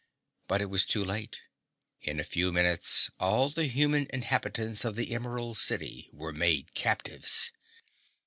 But 0.47 0.61
it 0.61 0.69
was 0.71 0.83
too 0.87 1.05
late. 1.05 1.41
In 2.01 2.19
a 2.19 2.23
few 2.23 2.51
minutes, 2.51 3.11
all 3.19 3.51
the 3.51 3.67
human 3.67 4.07
inhabitants 4.11 4.83
of 4.83 4.95
the 4.95 5.13
Emerald 5.13 5.59
City 5.59 6.09
were 6.11 6.33
made 6.33 6.73
captives. 6.73 7.51